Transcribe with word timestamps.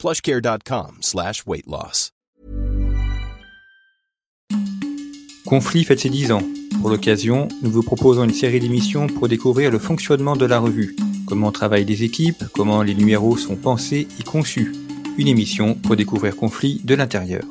plushcare.com 0.00 0.96
slash 1.02 1.44
weight 1.46 1.66
loss. 1.66 2.12
Conflit 5.46 5.84
fête 5.84 6.00
ses 6.00 6.08
10 6.08 6.32
ans. 6.32 6.42
Pour 6.80 6.88
l'occasion, 6.88 7.48
nous 7.62 7.70
vous 7.70 7.82
proposons 7.82 8.24
une 8.24 8.32
série 8.32 8.60
d'émissions 8.60 9.08
pour 9.08 9.28
découvrir 9.28 9.70
le 9.70 9.78
fonctionnement 9.78 10.36
de 10.36 10.46
la 10.46 10.58
revue, 10.58 10.96
comment 11.28 11.52
travaillent 11.52 11.84
les 11.84 12.02
équipes, 12.02 12.44
comment 12.54 12.82
les 12.82 12.94
numéros 12.94 13.36
sont 13.36 13.56
pensés 13.56 14.08
et 14.18 14.22
conçus. 14.22 14.72
Une 15.18 15.28
émission 15.28 15.74
pour 15.74 15.96
découvrir 15.96 16.34
Conflit 16.34 16.80
de 16.84 16.94
l'intérieur. 16.94 17.44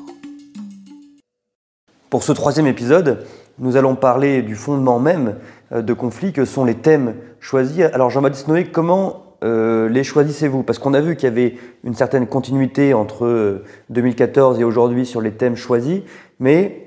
Pour 2.08 2.24
ce 2.24 2.32
troisième 2.32 2.66
épisode, 2.66 3.24
nous 3.60 3.76
allons 3.76 3.94
parler 3.94 4.42
du 4.42 4.56
fondement 4.56 4.98
même 4.98 5.36
euh, 5.70 5.82
de 5.82 5.92
conflit 5.92 6.32
que 6.32 6.44
sont 6.44 6.64
les 6.64 6.74
thèmes 6.74 7.14
choisis. 7.38 7.84
Alors 7.92 8.10
Jean-Baptiste 8.10 8.48
Noé, 8.48 8.64
comment 8.64 9.29
euh, 9.42 9.88
les 9.88 10.04
choisissez-vous 10.04 10.62
Parce 10.62 10.78
qu'on 10.78 10.94
a 10.94 11.00
vu 11.00 11.16
qu'il 11.16 11.28
y 11.28 11.32
avait 11.32 11.56
une 11.84 11.94
certaine 11.94 12.26
continuité 12.26 12.94
entre 12.94 13.62
2014 13.90 14.56
euh, 14.56 14.60
et 14.60 14.64
aujourd'hui 14.64 15.06
sur 15.06 15.20
les 15.20 15.32
thèmes 15.32 15.56
choisis, 15.56 16.02
mais 16.38 16.86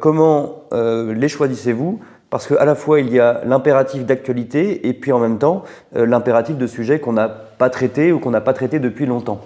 comment 0.00 0.64
les 0.72 1.28
choisissez-vous? 1.28 2.00
Parce 2.28 2.48
qu'à 2.48 2.64
la 2.64 2.74
fois 2.74 2.98
il 2.98 3.12
y 3.12 3.20
a 3.20 3.42
l'impératif 3.44 4.04
d'actualité 4.04 4.88
et 4.88 4.92
puis 4.92 5.12
en 5.12 5.20
même 5.20 5.38
temps 5.38 5.62
l'impératif 5.94 6.56
de 6.58 6.66
sujets 6.66 6.98
qu'on 6.98 7.12
n'a 7.12 7.28
pas 7.28 7.70
traités 7.70 8.10
ou 8.10 8.18
qu'on 8.18 8.32
n'a 8.32 8.40
pas 8.40 8.52
traités 8.52 8.80
depuis 8.80 9.06
longtemps. 9.06 9.40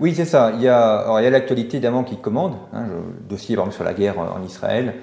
Oui, 0.00 0.14
c'est 0.14 0.24
ça. 0.24 0.52
Il 0.54 0.62
y 0.62 0.68
a, 0.68 1.30
l'actualité 1.30 1.76
évidemment 1.76 2.02
qui 2.02 2.16
commande. 2.16 2.54
Hein, 2.72 2.86
dossier 3.28 3.56
par 3.56 3.66
exemple, 3.66 3.76
sur 3.76 3.84
la 3.84 3.92
guerre 3.92 4.18
en 4.18 4.42
Israël. 4.42 4.94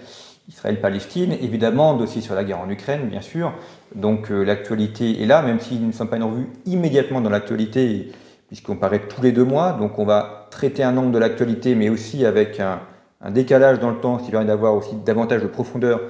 Israël-Palestine, 0.49 1.33
évidemment, 1.41 1.93
dossier 1.93 2.21
sur 2.21 2.33
la 2.33 2.43
guerre 2.43 2.59
en 2.59 2.69
Ukraine, 2.69 3.07
bien 3.07 3.21
sûr. 3.21 3.53
Donc 3.93 4.31
euh, 4.31 4.43
l'actualité 4.43 5.21
est 5.21 5.27
là, 5.27 5.43
même 5.43 5.59
si 5.59 5.75
nous 5.75 5.87
ne 5.87 5.91
sommes 5.91 6.09
pas 6.09 6.17
une 6.17 6.23
revue 6.23 6.47
immédiatement 6.65 7.21
dans 7.21 7.29
l'actualité, 7.29 8.11
puisqu'on 8.47 8.75
paraît 8.75 9.07
tous 9.07 9.21
les 9.21 9.31
deux 9.31 9.43
mois. 9.43 9.73
Donc 9.73 9.99
on 9.99 10.05
va 10.05 10.47
traiter 10.49 10.83
un 10.83 10.97
angle 10.97 11.11
de 11.11 11.19
l'actualité, 11.19 11.75
mais 11.75 11.89
aussi 11.89 12.25
avec 12.25 12.59
un, 12.59 12.81
décalage 13.29 13.79
dans 13.79 13.91
le 13.91 13.97
temps, 13.97 14.17
ce 14.17 14.25
qui 14.25 14.31
permet 14.31 14.47
d'avoir 14.47 14.73
aussi 14.73 14.95
davantage 15.05 15.43
de 15.43 15.47
profondeur 15.47 16.01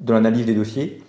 dans 0.00 0.14
l'analyse 0.14 0.44
des 0.44 0.54
dossiers. 0.54 1.02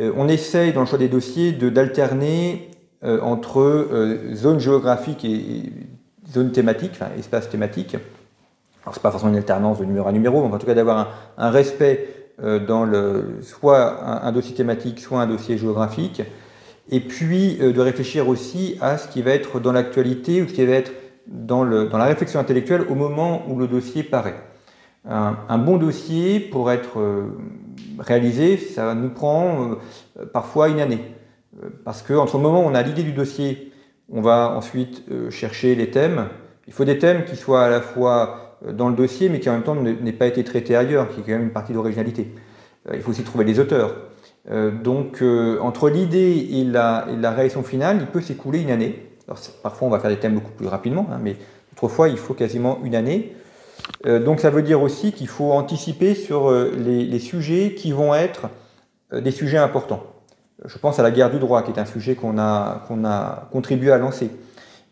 Euh, 0.00 0.12
on 0.16 0.26
essaye, 0.28 0.72
dans 0.72 0.80
le 0.80 0.86
choix 0.86 0.98
des 0.98 1.08
dossiers, 1.08 1.52
d'alterner 1.52 2.70
euh, 3.04 3.20
entre 3.20 4.32
zones 4.32 4.60
géographiques 4.60 5.26
et, 5.26 5.72
zones 6.32 6.52
thématiques, 6.52 6.92
enfin 6.94 7.10
espaces 7.18 7.50
thématiques. 7.50 7.96
Alors, 8.84 8.94
c'est 8.94 9.02
pas 9.02 9.10
forcément 9.10 9.32
une 9.32 9.38
alternance 9.38 9.78
de 9.78 9.86
numéro 9.86 10.06
à 10.06 10.12
numéro, 10.12 10.46
mais 10.46 10.54
en 10.54 10.58
tout 10.58 10.66
cas 10.66 10.74
d'avoir 10.74 11.08
un, 11.38 11.50
respect 11.50 12.06
euh, 12.42 12.58
dans 12.58 12.84
le, 12.84 13.38
soit 13.40 14.22
un, 14.24 14.30
dossier 14.30 14.54
thématique, 14.54 15.00
soit 15.00 15.22
un 15.22 15.26
dossier 15.26 15.56
géographique, 15.56 16.22
et 16.90 17.00
puis 17.00 17.56
euh, 17.62 17.72
de 17.72 17.80
réfléchir 17.80 18.28
aussi 18.28 18.76
à 18.82 18.98
ce 18.98 19.08
qui 19.08 19.22
va 19.22 19.30
être 19.30 19.58
dans 19.58 19.72
l'actualité 19.72 20.42
ou 20.42 20.48
ce 20.48 20.52
qui 20.52 20.66
va 20.66 20.74
être 20.74 20.92
dans, 21.26 21.64
le, 21.64 21.86
dans 21.86 21.96
la 21.96 22.04
réflexion 22.04 22.38
intellectuelle 22.38 22.82
au 22.90 22.94
moment 22.94 23.44
où 23.48 23.58
le 23.58 23.66
dossier 23.66 24.02
paraît. 24.02 24.36
Un, 25.06 25.58
bon 25.58 25.76
dossier, 25.76 26.40
pour 26.40 26.70
être 26.70 26.98
euh, 26.98 27.26
réalisé, 27.98 28.56
ça 28.56 28.94
nous 28.94 29.10
prend 29.10 29.72
parfois 30.32 30.70
une 30.70 30.80
année. 30.80 31.14
Parce 31.84 32.00
que 32.00 32.14
entre 32.14 32.38
le 32.38 32.42
moment 32.42 32.64
où 32.64 32.68
on 32.68 32.74
a 32.74 32.80
l'idée 32.80 33.02
du 33.02 33.12
dossier, 33.12 33.70
on 34.10 34.22
va 34.22 34.54
ensuite 34.56 35.04
chercher 35.28 35.74
les 35.74 35.90
thèmes. 35.90 36.28
Il 36.66 36.72
faut 36.72 36.86
des 36.86 36.96
thèmes 36.98 37.26
qui 37.26 37.36
soient 37.36 37.64
à 37.64 37.68
la 37.68 37.82
fois 37.82 38.43
dans 38.72 38.88
le 38.88 38.94
dossier, 38.94 39.28
mais 39.28 39.40
qui 39.40 39.48
en 39.48 39.52
même 39.52 39.62
temps 39.62 39.74
n'ait 39.74 40.12
pas 40.12 40.26
été 40.26 40.42
traité 40.44 40.76
ailleurs, 40.76 41.08
qui 41.08 41.20
est 41.20 41.22
quand 41.22 41.32
même 41.32 41.42
une 41.42 41.52
partie 41.52 41.72
d'originalité. 41.72 42.32
Euh, 42.88 42.92
il 42.94 43.02
faut 43.02 43.10
aussi 43.10 43.22
trouver 43.22 43.44
les 43.44 43.58
auteurs. 43.58 43.94
Euh, 44.50 44.70
donc, 44.70 45.22
euh, 45.22 45.58
entre 45.60 45.88
l'idée 45.88 46.48
et 46.52 46.64
la, 46.64 47.06
et 47.10 47.16
la, 47.16 47.30
réaction 47.30 47.62
finale, 47.62 47.98
il 48.00 48.06
peut 48.06 48.20
s'écouler 48.20 48.60
une 48.60 48.70
année. 48.70 49.08
Parfois, 49.62 49.88
on 49.88 49.90
va 49.90 49.98
faire 50.00 50.10
des 50.10 50.18
thèmes 50.18 50.34
beaucoup 50.34 50.52
plus 50.52 50.66
rapidement, 50.66 51.06
hein, 51.10 51.18
mais 51.22 51.36
autrefois, 51.72 52.08
il 52.08 52.18
faut 52.18 52.34
quasiment 52.34 52.78
une 52.84 52.94
année. 52.94 53.34
donc, 54.04 54.40
ça 54.40 54.50
veut 54.50 54.62
dire 54.62 54.82
aussi 54.82 55.12
qu'il 55.12 55.28
faut 55.28 55.52
anticiper 55.52 56.14
sur 56.14 56.50
les, 56.50 57.18
sujets 57.18 57.74
qui 57.74 57.92
vont 57.92 58.14
être 58.14 58.48
des 59.12 59.30
sujets 59.30 59.56
importants. 59.56 60.04
Je 60.64 60.76
pense 60.78 60.98
à 60.98 61.02
la 61.02 61.10
guerre 61.10 61.30
du 61.30 61.38
droit, 61.38 61.62
qui 61.62 61.70
est 61.70 61.80
un 61.80 61.86
sujet 61.86 62.14
qu'on 62.14 62.38
a 62.38 63.48
contribué 63.50 63.92
à 63.92 63.98
lancer. 63.98 64.30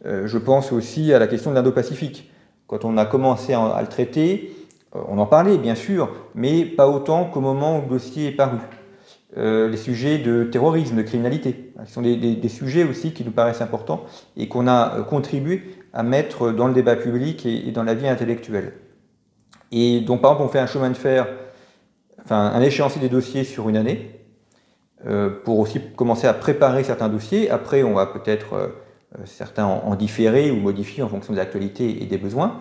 je 0.04 0.38
pense 0.38 0.72
aussi 0.72 1.12
à 1.12 1.18
la 1.18 1.26
question 1.26 1.50
de 1.50 1.56
l'Indo-Pacifique. 1.56 2.31
Quand 2.72 2.86
on 2.86 2.96
a 2.96 3.04
commencé 3.04 3.52
à, 3.52 3.82
le 3.82 3.86
traiter, 3.86 4.50
euh, 4.96 5.00
on 5.06 5.18
en 5.18 5.26
parlait 5.26 5.58
bien 5.58 5.74
sûr, 5.74 6.08
mais 6.34 6.64
pas 6.64 6.88
autant 6.88 7.26
qu'au 7.26 7.42
moment 7.42 7.76
où 7.76 7.82
le 7.82 7.88
dossier 7.88 8.28
est 8.28 8.32
paru. 8.32 8.56
Euh, 9.36 9.68
les 9.68 9.76
sujets 9.76 10.16
de 10.16 10.44
terrorisme, 10.44 10.96
de 10.96 11.02
criminalité, 11.02 11.74
ce 11.84 11.92
sont 11.92 12.00
des, 12.00 12.48
sujets 12.48 12.84
aussi 12.84 13.12
qui 13.12 13.26
nous 13.26 13.30
paraissent 13.30 13.60
importants 13.60 14.06
et 14.38 14.48
qu'on 14.48 14.66
a 14.68 14.94
euh, 14.94 15.02
contribué 15.02 15.64
à 15.92 16.02
mettre 16.02 16.50
dans 16.50 16.66
le 16.66 16.72
débat 16.72 16.96
public 16.96 17.44
et, 17.44 17.70
dans 17.72 17.82
la 17.82 17.92
vie 17.92 18.08
intellectuelle. 18.08 18.72
Et 19.70 20.00
donc 20.00 20.22
par 20.22 20.32
exemple, 20.32 20.48
on 20.48 20.50
fait 20.50 20.58
un 20.58 20.66
chemin 20.66 20.88
de 20.88 20.96
fer, 20.96 21.28
enfin 22.24 22.52
un 22.54 22.62
échéancier 22.62 23.02
des 23.02 23.10
dossiers 23.10 23.44
sur 23.44 23.68
une 23.68 23.76
année, 23.76 24.18
pour 25.44 25.58
aussi 25.58 25.78
commencer 25.94 26.26
à 26.26 26.32
préparer 26.32 26.84
certains 26.84 27.10
dossiers. 27.10 27.50
Après, 27.50 27.82
on 27.82 27.92
va 27.92 28.06
peut-être 28.06 28.70
certains 29.24 29.64
en, 29.64 29.94
différé 29.94 30.50
ou 30.50 30.56
modifiés 30.56 31.02
en 31.02 31.08
fonction 31.08 31.32
de 31.32 31.38
l'actualité 31.38 32.02
et 32.02 32.06
des 32.06 32.18
besoins. 32.18 32.60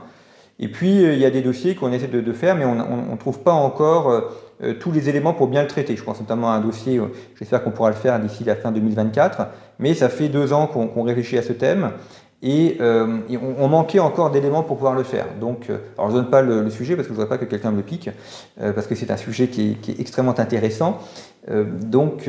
Et 0.60 0.68
puis, 0.68 1.04
euh, 1.04 1.14
il 1.14 1.20
y 1.20 1.26
a 1.26 1.32
des 1.32 1.42
dossiers 1.42 1.76
qu'on 1.76 1.92
essaie 1.92 2.08
de, 2.08 2.34
faire, 2.34 2.56
mais 2.56 2.66
on 2.66 2.76
ne 3.12 3.18
trouve 3.18 3.40
pas 3.40 3.54
encore 3.54 4.10
euh, 4.10 4.74
tous 4.80 4.92
les 4.92 5.10
éléments 5.10 5.34
pour 5.34 5.48
bien 5.48 5.62
le 5.62 5.68
traiter. 5.68 5.96
Je 5.96 6.04
pense 6.04 6.20
notamment 6.20 6.52
à 6.52 6.56
un 6.56 6.62
dossier, 6.62 7.02
j'espère 7.38 7.64
qu'on 7.64 7.72
pourra 7.72 7.90
le 7.90 7.96
faire 7.96 8.20
d'ici 8.20 8.44
la 8.44 8.56
fin 8.56 8.72
2024, 8.72 9.48
mais 9.80 9.94
ça 9.94 10.10
fait 10.10 10.30
deux 10.30 10.54
ans 10.54 10.68
qu'on 10.68 11.04
réfléchit 11.04 11.38
à 11.38 11.42
ce 11.42 11.54
thème. 11.54 11.92
Et, 12.44 12.78
on, 12.80 13.68
manquait 13.68 14.00
encore 14.00 14.32
d'éléments 14.32 14.64
pour 14.64 14.78
pouvoir 14.78 14.96
le 14.96 15.04
faire. 15.04 15.28
Donc, 15.40 15.70
alors 15.98 16.10
je 16.10 16.16
ne 16.16 16.22
donne 16.22 16.32
pas 16.32 16.42
le, 16.42 16.70
sujet 16.72 16.96
parce 16.96 17.08
que 17.08 17.14
je 17.14 17.20
ne 17.20 17.24
voudrais 17.24 17.38
pas 17.38 17.44
que 17.44 17.50
quelqu'un 17.50 17.72
me 17.72 17.78
le 17.78 17.84
pique, 17.84 18.10
parce 18.60 18.88
que 18.88 18.96
c'est 18.96 19.12
un 19.12 19.18
sujet 19.18 19.48
qui 19.48 19.76
qui 19.76 19.92
est 19.92 20.00
extrêmement 20.00 20.40
intéressant. 20.40 21.00
donc, 21.48 22.28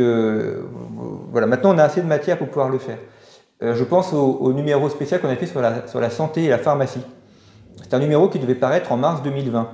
voilà, 1.31 1.47
maintenant 1.47 1.75
on 1.75 1.79
a 1.79 1.85
assez 1.85 2.03
de 2.03 2.07
matière 2.07 2.37
pour 2.39 2.49
pouvoir 2.49 2.69
le 2.69 2.79
faire. 2.79 2.99
Euh, 3.63 3.75
je 3.77 3.85
pense 3.85 4.13
au, 4.13 4.53
numéro 4.53 4.89
spécial 4.89 5.21
qu'on 5.21 5.29
a 5.29 5.37
fait 5.37 5.47
sur 5.47 5.61
la, 5.61 6.11
santé 6.11 6.45
et 6.45 6.49
la 6.49 6.59
pharmacie. 6.59 7.03
C'est 7.83 7.95
un 7.95 8.01
numéro 8.01 8.29
qui 8.29 8.39
devait 8.39 8.55
paraître 8.55 8.93
en 8.93 8.97
mars 8.97 9.23
2020. 9.23 9.71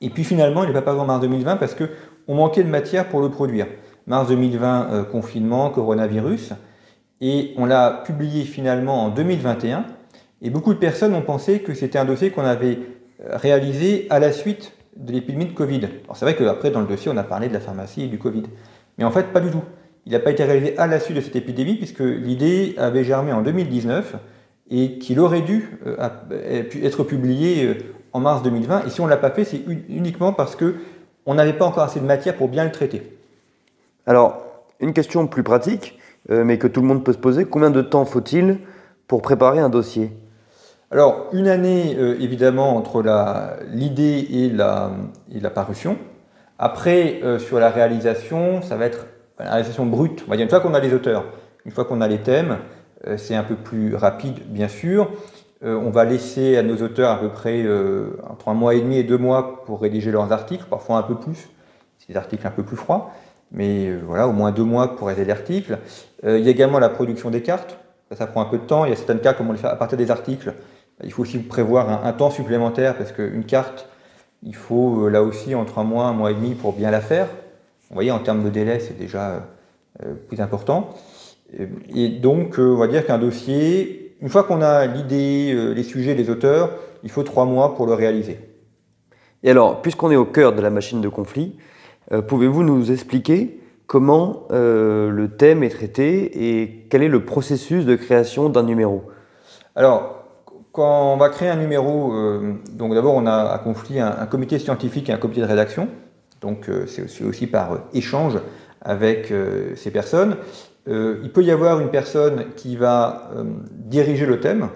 Et 0.00 0.10
puis 0.10 0.24
finalement, 0.24 0.62
il 0.64 0.68
n'est 0.68 0.72
pas 0.72 0.82
paru 0.82 1.00
en 1.00 1.04
mars 1.04 1.20
2020 1.20 1.56
parce 1.56 1.74
qu'on 1.74 2.34
manquait 2.34 2.62
de 2.62 2.68
matière 2.68 3.08
pour 3.08 3.20
le 3.20 3.30
produire. 3.30 3.66
Mars 4.06 4.28
2020, 4.28 4.88
euh, 4.90 5.04
confinement, 5.04 5.70
coronavirus. 5.70 6.52
Et 7.20 7.54
on 7.56 7.66
l'a 7.66 8.02
publié 8.04 8.44
finalement 8.44 9.04
en 9.04 9.08
2021. 9.10 9.84
Et 10.42 10.50
beaucoup 10.50 10.74
de 10.74 10.78
personnes 10.78 11.14
ont 11.14 11.22
pensé 11.22 11.60
que 11.60 11.74
c'était 11.74 11.98
un 11.98 12.04
dossier 12.04 12.30
qu'on 12.30 12.44
avait 12.44 12.78
euh, 13.22 13.36
réalisé 13.36 14.06
à 14.10 14.18
la 14.18 14.32
suite 14.32 14.72
de 14.96 15.12
l'épidémie 15.12 15.46
de 15.46 15.52
Covid. 15.52 15.88
Alors 16.04 16.16
c'est 16.16 16.24
vrai 16.24 16.36
qu'après, 16.36 16.70
dans 16.70 16.80
le 16.80 16.86
dossier, 16.86 17.10
on 17.12 17.16
a 17.16 17.22
parlé 17.22 17.48
de 17.48 17.54
la 17.54 17.60
pharmacie 17.60 18.02
et 18.02 18.08
du 18.08 18.18
Covid. 18.18 18.44
Mais 18.98 19.04
en 19.04 19.10
fait, 19.10 19.24
pas 19.32 19.40
du 19.40 19.50
tout. 19.50 19.62
Il 20.06 20.12
n'a 20.12 20.18
pas 20.18 20.30
été 20.30 20.44
réalisé 20.44 20.76
à 20.76 20.86
la 20.86 21.00
suite 21.00 21.16
de 21.16 21.22
cette 21.22 21.36
épidémie, 21.36 21.76
puisque 21.76 22.00
l'idée 22.00 22.74
avait 22.76 23.04
germé 23.04 23.32
en 23.32 23.42
2019 23.42 24.16
et 24.70 24.98
qu'il 24.98 25.20
aurait 25.20 25.42
dû 25.42 25.78
euh, 25.86 25.96
être 26.82 27.04
publié 27.04 27.66
euh, 27.66 27.74
en 28.12 28.20
mars 28.20 28.42
2020. 28.42 28.86
Et 28.86 28.90
si 28.90 29.00
on 29.00 29.04
ne 29.04 29.10
l'a 29.10 29.16
pas 29.16 29.30
fait, 29.30 29.44
c'est 29.44 29.62
uniquement 29.88 30.32
parce 30.32 30.56
qu'on 30.56 31.34
n'avait 31.34 31.52
pas 31.54 31.64
encore 31.64 31.84
assez 31.84 32.00
de 32.00 32.04
matière 32.04 32.36
pour 32.36 32.48
bien 32.48 32.64
le 32.64 32.72
traiter. 32.72 33.16
Alors, 34.06 34.42
une 34.80 34.92
question 34.92 35.26
plus 35.26 35.42
pratique, 35.42 35.98
euh, 36.30 36.44
mais 36.44 36.58
que 36.58 36.66
tout 36.66 36.80
le 36.80 36.86
monde 36.86 37.04
peut 37.04 37.12
se 37.12 37.18
poser, 37.18 37.44
combien 37.44 37.70
de 37.70 37.82
temps 37.82 38.04
faut-il 38.04 38.58
pour 39.06 39.22
préparer 39.22 39.58
un 39.58 39.70
dossier? 39.70 40.12
Alors, 40.90 41.28
une 41.32 41.48
année, 41.48 41.96
évidemment, 42.20 42.76
entre 42.76 43.02
l'idée 43.72 44.28
et 44.30 44.48
la, 44.48 44.92
et 45.34 45.40
la 45.40 45.50
parution. 45.50 45.98
Après, 46.58 47.20
sur 47.38 47.58
la 47.58 47.68
réalisation, 47.68 48.62
ça 48.62 48.76
va 48.76 48.86
être 48.86 49.06
la 49.38 49.50
réalisation 49.50 49.86
brute, 49.86 50.24
on 50.26 50.30
va 50.30 50.36
dire 50.36 50.44
une 50.44 50.50
fois 50.50 50.60
qu'on 50.60 50.74
a 50.74 50.80
les 50.80 50.94
auteurs, 50.94 51.24
une 51.64 51.72
fois 51.72 51.84
qu'on 51.84 52.00
a 52.00 52.08
les 52.08 52.18
thèmes, 52.18 52.58
euh, 53.06 53.16
c'est 53.16 53.34
un 53.34 53.42
peu 53.42 53.56
plus 53.56 53.94
rapide 53.94 54.40
bien 54.46 54.68
sûr. 54.68 55.10
Euh, 55.64 55.76
on 55.76 55.90
va 55.90 56.04
laisser 56.04 56.56
à 56.56 56.62
nos 56.62 56.76
auteurs 56.76 57.10
à 57.10 57.18
peu 57.18 57.30
près 57.30 57.62
euh, 57.62 58.18
entre 58.28 58.48
un 58.48 58.54
mois 58.54 58.74
et 58.74 58.80
demi 58.80 58.98
et 58.98 59.02
deux 59.02 59.18
mois 59.18 59.64
pour 59.64 59.80
rédiger 59.80 60.10
leurs 60.10 60.30
articles, 60.32 60.64
parfois 60.68 60.98
un 60.98 61.02
peu 61.02 61.14
plus, 61.14 61.48
c'est 61.98 62.12
des 62.12 62.16
articles 62.16 62.46
un 62.46 62.50
peu 62.50 62.62
plus 62.62 62.76
froids, 62.76 63.12
mais 63.50 63.92
voilà, 63.96 64.28
au 64.28 64.32
moins 64.32 64.52
deux 64.52 64.64
mois 64.64 64.96
pour 64.96 65.08
rédiger 65.08 65.26
l'article. 65.26 65.78
il 66.22 66.40
y 66.40 66.48
a 66.48 66.50
également 66.50 66.78
la 66.78 66.90
production 66.90 67.30
des 67.30 67.42
cartes, 67.42 67.78
ça, 68.10 68.16
ça, 68.16 68.26
prend 68.26 68.42
un 68.42 68.46
peu 68.46 68.58
de 68.58 68.64
temps, 68.64 68.84
il 68.84 68.90
y 68.90 68.92
a 68.92 68.96
certains 68.96 69.16
cas 69.16 69.32
comme 69.32 69.48
on 69.48 69.52
le 69.52 69.58
fait 69.58 69.66
à 69.66 69.76
partir 69.76 69.96
des 69.96 70.10
articles, 70.10 70.52
Il 71.02 71.12
faut 71.12 71.22
aussi 71.22 71.38
prévoir 71.38 72.04
un, 72.04 72.12
temps 72.12 72.30
supplémentaire 72.30 72.96
parce 72.96 73.12
qu'une 73.12 73.44
carte, 73.44 73.88
il 74.42 74.54
faut 74.54 75.08
là 75.08 75.22
aussi 75.22 75.54
entre 75.54 75.78
un 75.78 75.84
mois, 75.84 76.06
un 76.06 76.12
mois 76.12 76.30
et 76.30 76.34
demi 76.34 76.54
pour 76.54 76.74
bien 76.74 76.90
la 76.90 77.00
faire. 77.00 77.28
Vous 77.88 77.94
voyez, 77.94 78.10
en 78.10 78.18
termes 78.18 78.42
de 78.42 78.50
délai, 78.50 78.80
c'est 78.80 78.98
déjà 78.98 79.46
plus 80.28 80.40
important. 80.40 80.94
Et 81.94 82.08
donc, 82.08 82.56
on 82.58 82.76
va 82.76 82.88
dire 82.88 83.06
qu'un 83.06 83.18
dossier, 83.18 84.16
une 84.20 84.28
fois 84.28 84.42
qu'on 84.42 84.62
a 84.62 84.86
l'idée, 84.86 85.54
les 85.74 85.82
sujets, 85.84 86.14
les 86.14 86.30
auteurs, 86.30 86.70
il 87.04 87.10
faut 87.10 87.22
trois 87.22 87.44
mois 87.44 87.76
pour 87.76 87.86
le 87.86 87.94
réaliser. 87.94 88.40
Et 89.44 89.50
alors, 89.50 89.82
puisqu'on 89.82 90.10
est 90.10 90.16
au 90.16 90.24
cœur 90.24 90.54
de 90.54 90.62
la 90.62 90.70
machine 90.70 91.02
de 91.02 91.08
conflit, 91.08 91.56
euh, 92.12 92.22
pouvez-vous 92.22 92.62
nous 92.62 92.90
expliquer 92.90 93.60
comment 93.86 94.44
euh, 94.50 95.10
le 95.10 95.28
thème 95.28 95.62
est 95.62 95.68
traité 95.68 96.60
et 96.62 96.86
quel 96.90 97.02
est 97.02 97.08
le 97.08 97.24
processus 97.24 97.84
de 97.84 97.94
création 97.94 98.48
d'un 98.48 98.62
numéro? 98.62 99.04
Alors, 99.76 100.24
quand 100.72 101.12
on 101.12 101.16
va 101.18 101.28
créer 101.28 101.50
un 101.50 101.56
numéro, 101.56 102.14
euh, 102.14 102.54
donc 102.72 102.94
d'abord 102.94 103.14
on 103.14 103.26
a 103.26 103.50
à 103.52 103.58
conflit 103.58 104.00
un, 104.00 104.26
comité 104.26 104.58
scientifique 104.58 105.10
et 105.10 105.12
un 105.12 105.18
comité 105.18 105.42
de 105.42 105.46
rédaction, 105.46 105.88
donc 106.44 106.70
c'est 106.86 107.24
aussi, 107.24 107.46
par 107.46 107.80
échange 107.92 108.38
avec 108.80 109.32
ces 109.76 109.90
personnes. 109.90 110.36
il 110.86 111.30
peut 111.32 111.42
y 111.42 111.50
avoir 111.50 111.80
une 111.80 111.90
personne 111.90 112.44
qui 112.54 112.76
va 112.76 113.30
diriger 113.70 114.26
le 114.26 114.40
thème, 114.40 114.68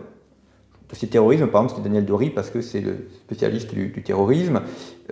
dossier 0.89 1.09
terrorisme, 1.09 1.47
par 1.49 1.63
exemple, 1.63 1.81
c'est 1.81 1.89
Daniel 1.89 2.05
Dory 2.05 2.31
parce 2.31 2.51
que 2.51 2.61
c'est 2.61 2.81
le 2.81 3.09
spécialiste 3.27 3.75
du, 3.75 3.93
terrorisme. 4.03 4.63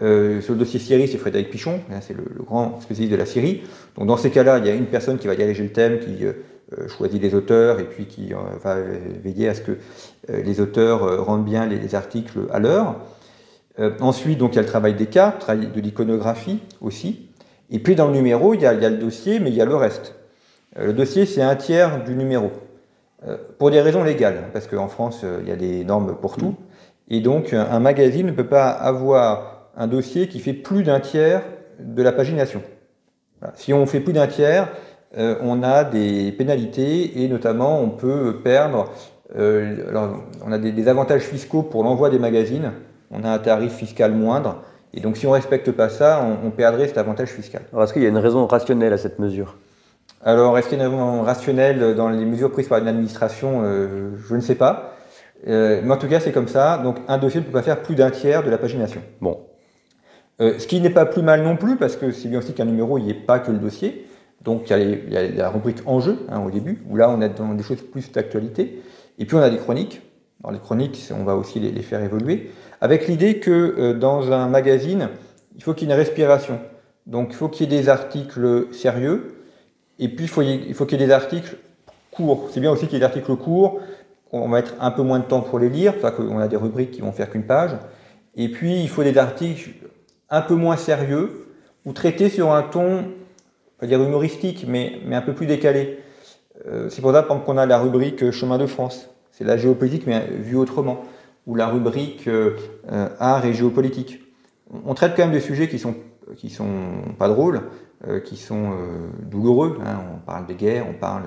Euh, 0.03 0.41
sur 0.41 0.55
le 0.55 0.59
dossier 0.59 0.81
Syrie, 0.81 1.09
c'est 1.09 1.19
Frédéric 1.19 1.51
Pichon, 1.51 1.81
hein, 1.91 2.01
c'est 2.01 2.15
le, 2.15 2.25
grand 2.45 2.81
spécialiste 2.81 3.13
de 3.13 3.19
la 3.19 3.27
Syrie. 3.27 3.63
Donc 3.97 4.07
dans 4.07 4.17
ces 4.17 4.31
cas-là, 4.31 4.59
il 4.59 4.67
y 4.67 4.71
a 4.71 4.75
une 4.75 4.87
personne 4.87 5.19
qui 5.19 5.27
va 5.27 5.37
diriger 5.37 5.63
le 5.63 5.73
thème, 5.73 5.99
qui 5.99 6.25
euh, 6.25 6.33
euh, 6.79 6.89
choisit 6.89 7.21
les 7.21 7.35
auteurs 7.35 7.79
et 7.79 7.85
puis 7.85 8.07
qui 8.07 8.33
va 8.63 8.77
veiller 9.23 9.49
à 9.49 9.55
ce 9.55 9.61
que 9.61 9.73
les 10.29 10.61
auteurs 10.61 11.25
rendent 11.25 11.45
bien 11.45 11.67
les, 11.67 11.95
articles 11.95 12.41
à 12.51 12.59
l'heure. 12.59 12.97
Ensuite, 14.01 14.39
donc 14.39 14.53
il 14.53 14.57
y 14.57 14.59
a 14.59 14.63
le 14.63 14.69
travail 14.69 14.95
des 14.95 15.07
cartes, 15.07 15.41
travail 15.41 15.69
de 15.69 15.81
l'iconographie 15.81 16.61
aussi. 16.81 17.29
Et 17.71 17.79
puis 17.79 17.95
dans 17.95 18.07
le 18.07 18.13
numéro, 18.13 18.55
il 18.55 18.61
y, 18.61 18.67
a, 18.67 18.73
le 18.73 18.97
dossier, 18.97 19.41
mais 19.41 19.51
il 19.51 19.57
y 19.57 19.61
a 19.61 19.65
le 19.65 19.77
reste. 19.77 20.15
le 20.77 20.93
dossier, 20.93 21.27
c'est 21.27 21.43
un 21.43 21.57
tiers 21.57 22.05
du 22.05 22.15
numéro. 22.15 22.51
Euh, 23.27 23.39
pour 23.59 23.71
des 23.71 23.81
raisons 23.81 24.05
légales, 24.05 24.51
parce 24.53 24.67
qu'en 24.67 24.89
France, 24.89 25.23
euh, 25.25 25.41
il 25.43 25.49
y 25.49 25.53
a 25.53 25.57
des 25.57 25.85
normes 25.85 26.17
pour 26.21 26.37
tout. 26.37 26.55
Et 27.09 27.21
donc, 27.21 27.53
un 27.55 27.81
magazine 27.81 28.27
ne 28.27 28.33
peut 28.33 28.47
pas 28.47 28.69
avoir 28.69 29.71
un 29.77 29.87
dossier 29.87 30.29
qui 30.29 30.39
fait 30.39 30.53
plus 30.53 30.83
d'un 30.83 31.01
tiers 31.01 31.43
de 31.79 32.03
la 32.03 32.13
pagination. 32.13 32.63
Si 33.55 33.73
on 33.73 33.87
fait 33.87 34.01
plus 34.01 34.13
d'un 34.13 34.27
tiers, 34.27 34.69
euh, 35.17 35.37
on 35.41 35.63
a 35.63 35.85
des 35.85 36.33
pénalités 36.33 37.23
et 37.23 37.29
notamment 37.29 37.81
on 37.81 37.91
peut 37.91 38.41
perdre. 38.43 38.91
alors, 39.35 40.25
on 40.45 40.51
a 40.51 40.59
des, 40.59 40.89
avantages 40.89 41.23
fiscaux 41.23 41.63
pour 41.63 41.85
l'envoi 41.85 42.11
des 42.11 42.19
magazines. 42.19 42.73
On 43.11 43.25
a 43.25 43.31
un 43.31 43.39
tarif 43.39 43.73
fiscal 43.73 44.13
moindre. 44.13 44.63
Et 44.95 45.01
donc, 45.01 45.17
si 45.17 45.27
on 45.27 45.31
ne 45.31 45.37
respecte 45.37 45.71
pas 45.73 45.89
ça, 45.89 46.25
on, 46.25 46.49
on 46.49 46.51
perdrait 46.51 46.89
cet 46.89 46.99
avantage 46.99 47.29
fiscal. 47.29 47.63
Alors, 47.73 47.85
est-ce 47.85 47.93
qu'il 47.93 48.03
y 48.03 48.07
a 48.07 48.09
une 48.09 48.19
raison 48.19 48.47
rationnelle 48.47 48.93
à 48.93 48.99
cette 48.99 49.19
mesure? 49.19 49.57
Alors, 50.25 50.57
est-ce 50.59 50.69
qu'il 50.69 50.79
y 50.79 50.81
a 50.81 50.85
une 50.87 50.91
raison 50.91 51.23
rationnelle 51.23 51.95
dans 51.95 52.09
les 52.09 52.25
mesures 52.25 52.51
prises 52.51 52.69
par 52.69 52.81
l'administration? 52.81 53.63
Euh, 53.63 54.17
Je 54.29 54.35
ne 54.35 54.41
sais 54.41 54.55
pas. 54.55 54.95
Euh, 55.47 55.81
mais 55.85 55.93
en 55.93 55.99
tout 55.99 56.09
cas, 56.09 56.21
c'est 56.21 56.33
comme 56.33 56.49
ça. 56.49 56.79
Donc, 56.79 56.97
un 57.09 57.19
dossier 57.19 57.41
ne 57.41 57.45
peut 57.45 57.53
pas 57.53 57.63
faire 57.63 57.83
plus 57.83 57.95
d'un 57.95 58.11
tiers 58.11 58.43
de 58.43 58.51
la 58.51 58.59
pagination. 58.59 59.03
Bon. 59.21 59.41
Euh, 60.41 60.59
ce 60.59 60.67
qui 60.67 60.81
n'est 60.81 60.91
pas 60.91 61.07
plus 61.07 61.23
mal 61.23 61.43
non 61.43 61.57
plus, 61.57 61.77
parce 61.77 61.97
que 61.97 62.11
c'est 62.11 62.29
bien 62.29 62.39
aussi 62.39 62.53
qu'un 62.55 62.65
numéro, 62.65 62.99
il 62.99 63.05
n'y 63.05 63.11
ait 63.11 63.15
pas 63.15 63.39
que 63.39 63.51
le 63.51 63.59
dossier. 63.59 64.07
Donc, 64.43 64.71
il 64.71 65.13
y 65.13 65.17
a, 65.17 65.29
la 65.29 65.51
rubrique 65.51 65.83
enjeu 65.87 66.19
hein, 66.29 66.41
au 66.45 66.51
début, 66.51 66.83
où 66.89 66.97
là, 66.97 67.11
on 67.11 67.21
est 67.21 67.29
dans 67.39 67.55
des 67.55 67.63
choses 67.63 67.83
plus 67.83 68.11
d'actualité. 68.13 68.83
Et 69.19 69.27
puis, 69.27 69.37
on 69.37 69.41
a 69.41 69.51
des 69.51 69.59
chroniques. 69.59 70.03
Alors, 70.43 70.53
les 70.53 70.61
chroniques, 70.61 71.11
on 71.19 71.25
va 71.25 71.37
aussi 71.37 71.61
les, 71.61 71.71
les 71.71 71.83
faire 71.83 72.03
évoluer. 72.03 72.51
Avec 72.81 73.09
l'idée 73.09 73.39
que 73.39 73.93
dans 73.93 74.33
un 74.33 74.49
magazine, 74.49 75.09
il 75.57 75.63
faut 75.63 75.75
qu'il 75.75 75.89
y 75.89 75.91
ait 75.91 75.95
une 75.95 76.01
respiration. 76.01 76.61
Donc, 77.07 77.29
il 77.31 77.37
faut 77.37 77.49
qu'il 77.49 77.73
y 77.73 77.75
ait 77.75 77.81
des 77.81 77.89
articles 77.89 78.67
sérieux, 78.73 79.37
et 79.99 80.09
puis, 80.09 80.25
il 80.25 80.29
faut, 80.29 80.43
il 80.43 80.75
faut 80.75 80.85
qu'il 80.85 81.01
y 81.01 81.03
ait 81.03 81.07
des 81.07 81.13
articles 81.13 81.57
courts. 82.11 82.49
C'est 82.51 82.61
bien 82.61 82.71
aussi 82.71 82.87
qu'il 82.87 82.95
y 82.95 82.97
ait 82.97 83.01
des 83.01 83.07
articles 83.07 83.35
courts. 83.37 83.81
On 84.33 84.49
va 84.49 84.57
mettre 84.57 84.75
un 84.81 84.91
peu 84.91 85.03
moins 85.03 85.21
de 85.21 85.25
temps 85.25 85.41
pour 85.41 85.59
les 85.59 85.69
lire. 85.69 85.95
Enfin, 85.97 86.11
qu'on 86.11 86.39
a 86.39 86.49
des 86.49 86.57
rubriques 86.57 86.91
qui 86.91 87.01
vont 87.01 87.13
faire 87.13 87.31
qu'une 87.31 87.45
page. 87.45 87.73
Et 88.35 88.51
puis, 88.51 88.81
il 88.81 88.89
faut 88.89 89.03
des 89.03 89.17
articles 89.17 89.71
un 90.29 90.43
peu 90.43 90.55
moins 90.55 90.77
sérieux 90.77 91.47
ou 91.85 91.93
traités 91.93 92.29
sur 92.29 92.53
un 92.53 92.63
ton, 92.63 93.05
pas 93.79 93.87
dire 93.87 94.03
humoristique, 94.03 94.67
mais, 94.69 94.99
mais 95.07 95.17
un 95.17 95.23
peu 95.23 95.33
plus 95.33 95.47
décalé. 95.47 96.01
Euh, 96.67 96.91
c'est 96.91 97.01
pour 97.01 97.13
ça, 97.13 97.23
qu'on 97.23 97.57
a 97.57 97.65
la 97.65 97.79
rubrique 97.79 98.31
Chemin 98.33 98.59
de 98.59 98.67
France. 98.67 99.09
C'est 99.31 99.45
la 99.45 99.57
géopolitique, 99.57 100.07
mais 100.07 100.27
vue 100.27 100.57
autrement. 100.57 101.03
Ou 101.47 101.55
la 101.55 101.69
rubrique 101.69 102.27
euh, 102.29 102.57
Art 103.19 103.45
et 103.45 103.53
géopolitique. 103.53 104.21
On 104.85 104.95
traite 104.95 105.15
quand 105.17 105.23
même 105.23 105.33
des 105.33 105.41
sujets 105.41 105.69
qui 105.69 105.79
sont, 105.79 105.95
qui 106.37 106.51
sont 106.51 107.05
pas 107.19 107.29
drôles, 107.29 107.63
euh, 108.07 108.21
qui 108.21 108.37
sont 108.37 108.73
euh, 108.73 109.09
douloureux. 109.23 109.79
Hein. 109.85 109.99
On 110.15 110.19
parle 110.19 110.47
des 110.47 110.55
guerres, 110.55 110.87
on 110.89 110.95
parle 110.95 111.23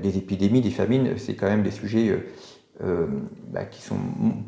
des 0.00 0.18
épidémies, 0.18 0.60
des 0.60 0.70
famines. 0.70 1.14
C'est 1.16 1.34
quand 1.34 1.48
même 1.48 1.62
des 1.62 1.70
sujets 1.70 2.16
bah, 3.50 3.64
qui 3.64 3.82
sont 3.82 3.96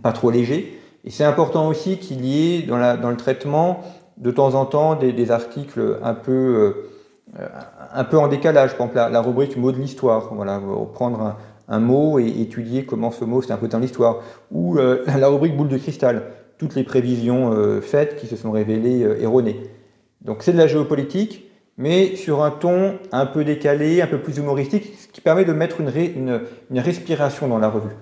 pas 0.02 0.12
trop 0.12 0.30
légers. 0.30 0.78
Et 1.04 1.10
c'est 1.10 1.24
important 1.24 1.68
aussi 1.68 1.98
qu'il 1.98 2.24
y 2.24 2.54
ait 2.54 2.62
dans, 2.62 2.76
le 2.78 3.16
traitement 3.16 3.80
de 4.18 4.30
temps 4.30 4.54
en 4.54 4.66
temps 4.66 4.94
des, 4.94 5.30
articles 5.30 5.98
un 6.02 6.14
peu, 6.14 6.90
un 7.92 8.04
peu 8.04 8.18
en 8.18 8.28
décalage. 8.28 8.76
Par 8.76 8.86
exemple, 8.86 9.12
la, 9.12 9.20
rubrique 9.20 9.56
mot 9.56 9.72
de 9.72 9.78
l'histoire. 9.78 10.32
Voilà, 10.32 10.60
prendre 10.92 11.20
un, 11.22 11.36
mot 11.78 12.18
et 12.18 12.26
étudier 12.26 12.84
comment 12.84 13.10
ce 13.10 13.24
mot 13.24 13.42
un 13.48 13.56
peu 13.56 13.68
dans 13.68 13.78
l'histoire. 13.78 14.22
Ou 14.50 14.76
la 15.06 15.28
rubrique 15.28 15.56
boule 15.56 15.68
de 15.68 15.78
cristal. 15.78 16.24
Toutes 16.58 16.74
les 16.74 16.84
prévisions 16.84 17.80
faites 17.80 18.16
qui 18.16 18.26
se 18.26 18.36
sont 18.36 18.52
révélées 18.52 19.00
erronées. 19.20 19.60
Donc 20.24 20.42
c'est 20.42 20.52
de 20.52 20.58
la 20.58 20.66
géopolitique, 20.66 21.50
mais 21.76 22.16
sur 22.16 22.42
un 22.42 22.50
ton 22.50 22.98
un 23.10 23.26
peu 23.26 23.44
décalé, 23.44 24.02
un 24.02 24.06
peu 24.06 24.18
plus 24.18 24.38
humoristique, 24.38 24.92
ce 24.98 25.08
qui 25.08 25.20
permet 25.20 25.44
de 25.44 25.52
mettre 25.52 25.80
une, 25.80 26.40
respiration 26.70 27.48
dans 27.48 27.58
la 27.58 27.68
revue. 27.68 27.94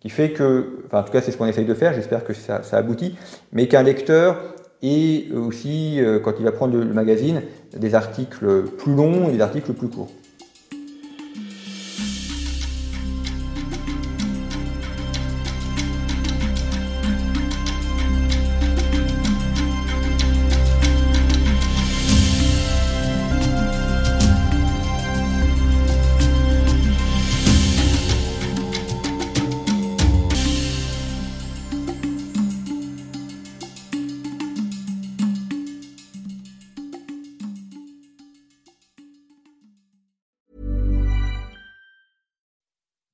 Qui 0.00 0.10
fait 0.10 0.30
que, 0.30 0.80
enfin 0.86 1.00
en 1.00 1.02
tout 1.04 1.12
cas 1.12 1.20
c'est 1.20 1.30
ce 1.30 1.36
qu'on 1.36 1.46
essaye 1.46 1.64
de 1.64 1.74
faire, 1.74 1.94
j'espère 1.94 2.24
que 2.24 2.34
ça, 2.34 2.60
aboutit, 2.72 3.16
mais 3.52 3.68
qu'un 3.68 3.82
lecteur 3.82 4.54
ait 4.82 5.30
aussi, 5.32 6.00
euh, 6.00 6.18
quand 6.18 6.34
il 6.38 6.44
va 6.44 6.50
prendre 6.50 6.76
le 6.76 6.84
magazine, 6.92 7.42
des 7.76 7.94
articles 7.94 8.64
plus 8.78 8.94
longs 8.94 9.28
et 9.28 9.32
des 9.32 9.40
articles 9.40 9.72
plus 9.72 9.88
courts. 9.88 10.10